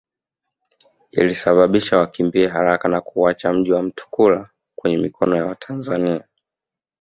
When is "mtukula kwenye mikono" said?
3.83-5.35